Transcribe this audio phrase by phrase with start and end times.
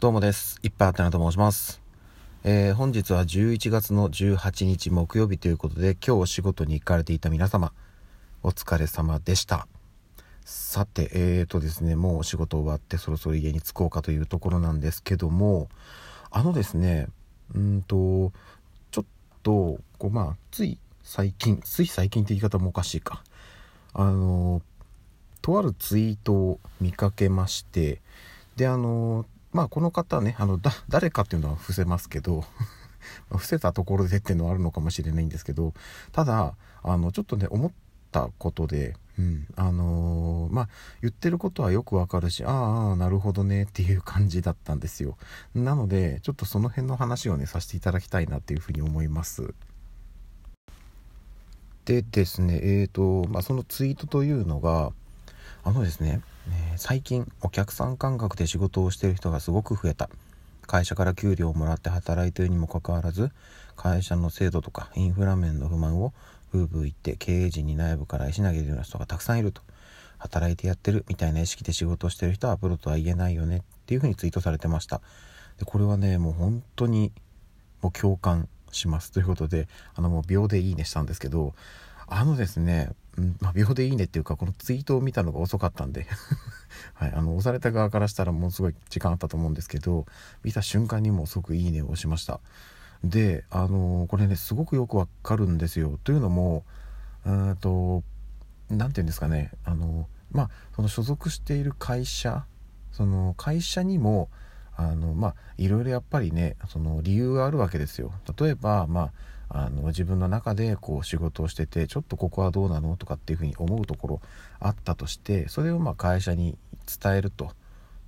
[0.00, 0.60] どうもです。
[0.62, 1.82] いっぱいあったなと申します。
[2.44, 7.72] えー、本日は11月の18日木曜日ということで、今日お仕事に行かれていた皆様、
[8.44, 9.66] お疲れ様でした。
[10.44, 15.68] さて、えーとですね、もうお仕事終わってそろそろ家に着こうかというところなんですけども、
[16.30, 17.08] あのですね、
[17.56, 18.32] うんと、
[18.92, 19.04] ちょっ
[19.42, 23.24] と、こうまあ、つい最近、つい最近って言い方もおかしいか。
[23.94, 24.62] あの、
[25.42, 28.00] とあるツイートを見かけまして、
[28.54, 29.26] で、あの、
[29.58, 32.44] まあこの方ねあのだ誰かっていうのは伏せますけど
[33.28, 35.74] 伏せたところでっていうのはあるのかもしれないんですけど
[36.12, 37.72] ただあのちょっとね思っ
[38.12, 40.68] たことで、うん、あのー、まあ
[41.02, 45.18] 言ってることはよくわかるしああなるほどねっていう感じだったんですよ。
[45.56, 49.54] なのでちょっとその辺の話をねさせていただきたいなっていうふうに思います。
[51.84, 54.92] でですねえーと、まあ、そのツイートというのが
[55.64, 56.22] あのですね
[56.76, 60.08] 最近お客さん感覚で仕事をしている人がすごく増えた。
[60.66, 63.30] 会社から給料をもらって働いているにもかかわらず
[63.74, 66.12] 会社の制度とかインフラ面の不満を
[66.52, 69.62] ブーブー言って経営陣に内部から石投げるような人がたくさんいると。
[70.18, 75.00] 働いてやってるみたいな意識で仕事をしてる人はプロとは言えないよねっていうふうにツイートされてました。
[75.58, 77.12] でこれはねもう本当に
[77.80, 81.54] もう共感しますということであのもう秒でいいねしたんですけど
[82.08, 86.06] あのですねうん、まあ、秒でいいねっていうかこのツイートを見たのが遅かったんで。
[86.94, 90.06] はい、あの押された側からしたらもうすごい時間あったと思うんですけど
[90.44, 92.40] 見た瞬間にもすごくいいねを押しました。
[93.04, 95.98] であのー、これねすごくよくわかるんですよ。
[96.04, 96.64] というのも
[97.24, 98.02] うんと
[98.68, 102.44] 何て言うんですかねあのまあその所属している会社
[102.92, 104.28] その会社にも
[104.76, 108.12] あのまあいろいろやっぱりねその理由があるわけですよ。
[108.38, 109.12] 例えばまあ
[109.50, 114.20] あの自分の中でこう仕事をしててちょっとここはどうなのとかっていうふうに思うところ
[114.60, 116.56] あったとしてそれをま会社に
[117.02, 117.52] 伝えると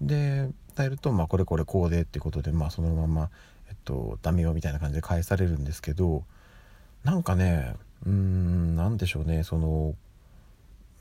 [0.00, 3.30] で伝えるとまあこれこれこうでっていうことでまあそのまま、
[3.68, 6.24] えっと、ダメよみたいな感じで返されるんですけど
[7.04, 9.94] なんかねうーん何でしょうねその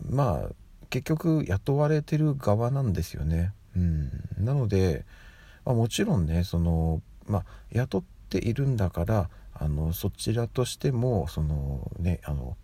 [0.07, 0.49] まあ
[0.89, 3.51] 結局雇われてる側なんですよね。
[3.75, 5.05] うん、なので、
[5.65, 9.29] まあ、もちろんねその、まあ、雇っているんだから
[9.59, 12.56] あのそちらとしてもそのねあの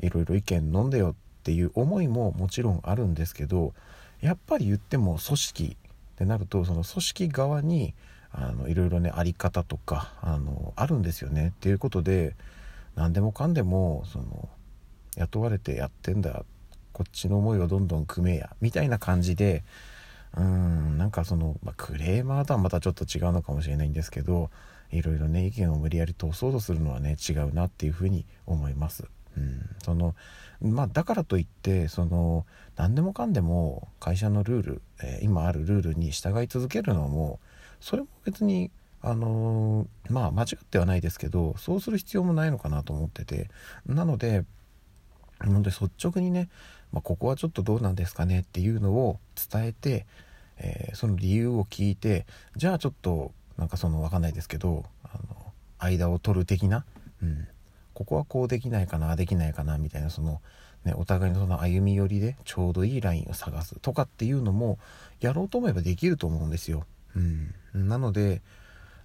[0.00, 3.72] いろいろ意見飲んでよっていう思いももちろんあるんですけど
[4.20, 7.94] やっぱり言っても組織ってなるとその組織側に
[8.32, 11.52] あのいろいろねあり方とかあのあるんですよね。
[11.56, 12.34] っていうことで
[12.94, 14.48] 何でもかんでもその
[15.16, 16.44] 雇われてやってんだ
[16.92, 19.64] こっちの思いをどんどん組めやみたいな感じで
[20.36, 24.50] うーんなんかその、まあ、クレーマーとはまたちょっと違うのかもしれないんですけど
[24.90, 29.04] いろいろね意見を無理やり通そうとするのはね違うなっていうふうに思います。
[29.36, 30.14] うん、その
[30.62, 37.38] まあ、だからといってその何でもかんでも会社のルール、えー、今あるルールに従い続けるのも
[37.80, 38.70] それも別に
[39.02, 43.50] あのー、まあ間違ってはないですけどそうする必要もないのかなと思ってて
[43.86, 44.44] なので
[45.40, 46.48] なので率直にね、
[46.92, 49.18] まあ、ここはちょっとどうなんですかねっていうのを
[49.50, 50.06] 伝えて、
[50.56, 52.26] えー、その理由を聞いて
[52.56, 56.84] じゃあちょっとなんかその分かんないですけどあの間を取る的な、
[57.22, 57.46] うん、
[57.94, 60.40] ここはこうできないかなできないかなみたいなその、
[60.84, 64.78] ね、お互いのその歩み寄りでちょうどいいラインを探すとかっていうのも
[65.20, 66.84] やろうと思えばできると思うんですよ。
[67.14, 68.42] うん、なので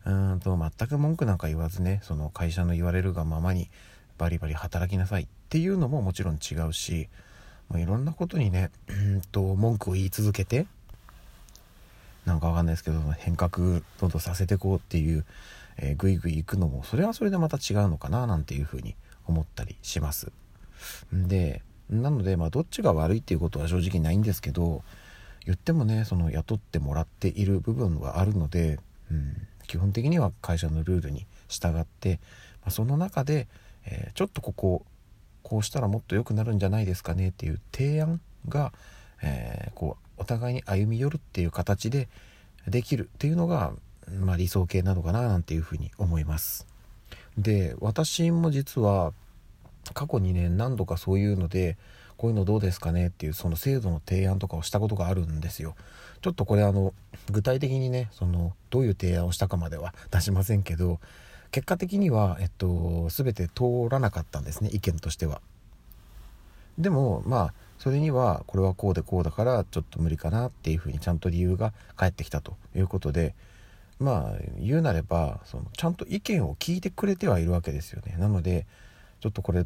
[0.06, 3.70] うんと全く文句なんか言わずねその会社の言われるがままに
[4.18, 7.08] バリバリ働きなさいっていうのももちろん違うし、
[7.70, 10.68] まあ、いろんなことにねうんと文句を言い続けて
[12.26, 15.26] なんかわかんないですけど変革どんどんさせていこうっていう、
[15.78, 18.96] えー、ぐいぐい行くのもそれはそれでまた違うのかななんていうふうに
[19.28, 20.32] 思ったりします。
[21.12, 24.84] でなのでまあどっちが悪いっていうことは正直ないんですけど
[25.46, 28.80] 言ってもねその雇ってもらっている部分はあるので、
[29.12, 32.20] うん、基本的には会社のルールに従って、
[32.62, 33.48] まあ、その中で、
[33.86, 34.86] えー、ちょっとここ
[35.44, 38.72] こうしたらもっと良くなるんじゃないですかねっていう提案が、
[39.22, 42.08] えー、こうお互いに歩み寄るっていう形で
[42.68, 43.74] できるっていうのが、
[44.20, 46.68] まあ、理想形なのかななんていうふうに思います。
[47.38, 49.14] で私も実は
[49.94, 51.76] 過去にね何度かそういうので
[52.18, 55.76] こういうのどうですかねっていうその制度の提案とかをしたことがあるんですよ。
[56.22, 56.94] ちょっとこれあの
[57.32, 61.00] 具体的にねそのどういう提案をしたかまでは 出しませんけど
[61.50, 65.42] 結果的には、えっと、全て通らなかったんですね意見としては。
[66.78, 73.36] でもまあそれにはこれはこうでこうだからちょっと無理かなっていうふうにちゃんと理由が返ってきたということで
[74.00, 78.16] まあ言うなればそのちゃんと意見を聞いてくれてはいるわけですよね。
[78.18, 78.68] なので
[79.20, 79.66] ちょっとこれ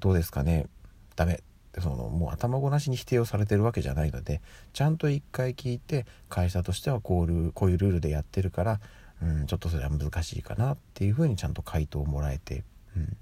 [0.00, 0.66] どうですかね。
[1.14, 1.42] ダメ。
[1.80, 4.40] そのもう頭ごなしに否定をされてるわけじゃないので
[4.72, 8.80] ちゃんと一回聞いて会社としてはこういうこういうルールでやってるから、
[9.22, 12.64] うん、ちょっとそれは難しいかなっていうふうにちゃんと回答をもらえて、
[12.96, 13.16] うん、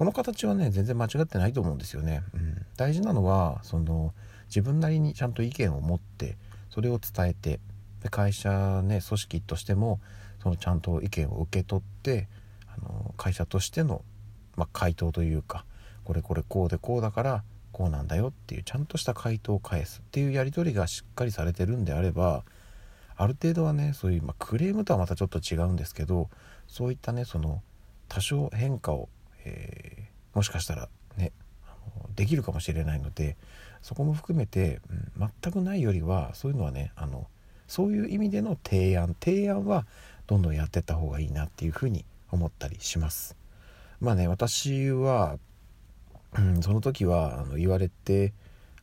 [0.00, 2.22] この形はね全然間違ってないと思うんですよね。
[2.32, 4.14] うん、大事なのはその
[4.46, 6.38] 自分なりにちゃんと意見を持って
[6.70, 7.60] それを伝えて
[8.02, 10.00] で会社ね組織としても
[10.42, 12.28] そのちゃんと意見を受け取って
[12.74, 14.00] あの会社としての、
[14.56, 15.66] まあ、回答というか
[16.04, 22.44] これこれこうでこうだからこうなんだよっていうちゃんとした回答を返すっていうやり取りがしっかりされてるんであれば
[23.18, 26.30] ある程度はねそういう、まあ、クレームとはまたちょっと違うんですけど
[26.68, 27.60] そういったねその
[28.08, 29.10] 多少変化を、
[29.44, 31.32] えー、もしかしたらね
[32.16, 33.36] できるかもしれないので
[33.82, 34.80] そこも含めて、
[35.18, 37.26] うん、全くないよりはそういうのはねあの
[37.66, 39.86] そういう意味での提案提案は
[40.26, 43.36] どんどんやってった方がいいなっていうふうに思ったりします。
[44.00, 45.38] まあね私は
[46.38, 48.32] うん、その時はあの言われて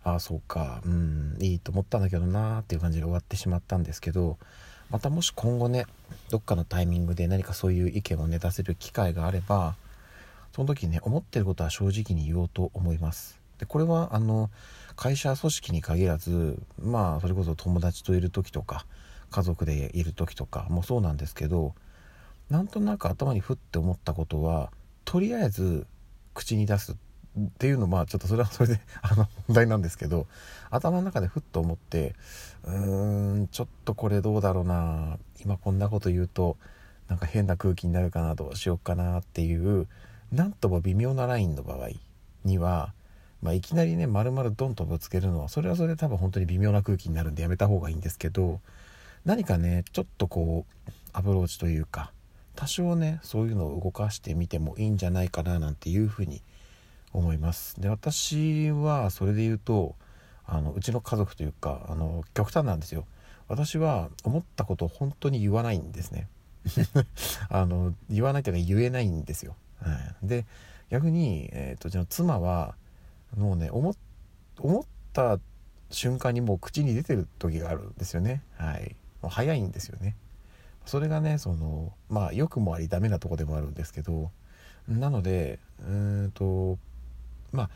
[0.04, 4.38] ああそうかうんいいと思ったんだけどなーっていう感じで終わってしまったんですけど
[4.90, 5.86] またもし今後ね
[6.30, 9.76] どっかのタイミングで何かそういう意見をね出せる機会があれば
[10.58, 13.40] その時ね思ってることは正直に言おうと思います。
[13.60, 14.50] でこれはあの
[14.96, 18.88] 会社組織に限らずまあそれこそ友達といる時とか
[19.30, 21.76] 家族でいる時とかもそうなんですけど
[22.50, 24.72] なんとなく頭にふって思ったことは
[25.06, 25.86] とりあえず
[26.34, 26.96] 口に出すっ
[27.60, 30.26] ていうのまあちょっとそれはそれで あの問題なんですけど
[30.72, 32.16] 頭の中でふっと思って
[32.64, 36.58] うーんちょっとこれどうだろうな今こんなこと言うと
[37.10, 39.88] なんか変な空気になるかなどうしようかなっていう
[40.32, 41.90] なんとも微妙なラインの場合
[42.44, 42.94] には、
[43.42, 48.60] まあ、いきなりね丸々ドンとぶつけるのはそれはそれで多分本当に微妙な空気になるんでやめた方がいいんですけど
[49.26, 52.12] 何かねちょっとこうアプローチというか
[52.56, 56.42] 多少ねそういうのを動かしてみてもいいんじゃないかななんていうふうに
[57.14, 57.80] 思います。
[57.80, 59.96] で私はそれで言うと
[60.46, 63.06] あのうちの家族というかあの極端なんですよ。
[63.48, 66.28] 私は思ったことを本当に言わないんですね。
[67.50, 69.94] あの言わないというか言えないんですよ、は
[70.24, 70.46] い、で
[70.90, 72.76] 逆に、えーと、うちの妻は
[73.36, 73.96] もうね思
[74.60, 74.84] 思っ
[75.14, 75.40] た
[75.90, 78.42] 瞬間にもう口に出てる時があるんですよね。
[78.58, 78.96] はい。
[79.22, 80.16] もう早いんですよね。
[80.88, 84.32] それがねそのまあ良くもありダメなとこでもあるんですけど
[84.88, 86.80] なのでうんと
[87.52, 87.70] まあ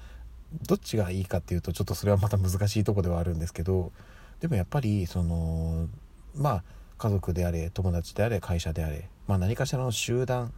[0.67, 3.91] どっちがいいかっていうとちょっとそれはまた難しいとこではあるんですけど
[4.39, 5.87] でもやっぱりその
[6.35, 6.63] まあ
[6.97, 10.53] 家族であれ友達であれ会社であれ、まあ、何かしらの集団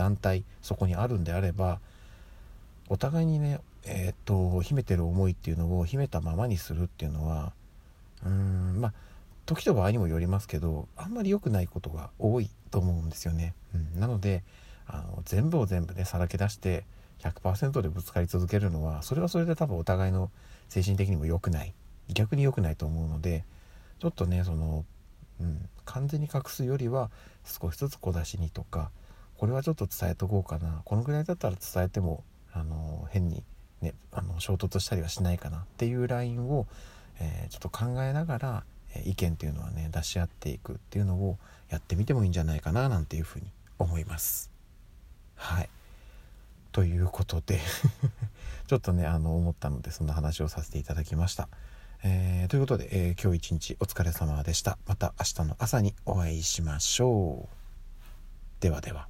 [0.00, 1.78] 団体そこにあるんであれば
[2.88, 7.52] お互いにねえー、っと秘めてる思いっていうのを秘めたままにするっていうのは
[8.24, 8.92] うーんまあ
[9.44, 13.52] 時と場合にもよりますけどあんまり良くないことが多いと思うんですよね。
[13.74, 14.42] うん、なので
[14.86, 16.84] あの全部を全部ねさらけ出して
[17.18, 20.30] 100%でぶつかり続けるのはそれはそれで多分お互いの
[20.70, 21.74] 精神的にも良くない
[22.08, 23.44] 逆に良くないと思うので
[23.98, 24.86] ちょっとねその、
[25.40, 27.10] うん、完全に隠すよりは
[27.44, 28.90] 少しずつ小出しにとか
[29.40, 33.42] これはちょっと伝えとこうかなこのぐらいだったら伝えてもあの変に、
[33.80, 36.66] ね、あの衝突したりはしないかなっていうラインを、
[37.18, 38.64] えー、ちょっと考えながら、
[39.06, 41.38] 意見っていうのはね出し合っていくっていうのを
[41.70, 43.46] やってみてもいいんじゃないかななんていうふうに
[43.78, 44.50] 思います。
[45.36, 45.70] はい
[46.72, 47.60] ということで
[48.68, 51.48] ちょっとねあの思ったのでそんな話をさせていただきました。
[52.02, 54.76] えー、ということで、えー、今日一日お疲れ様でした。
[54.86, 57.60] また明日の朝にお会いしましょう。
[58.60, 59.09] ではでは。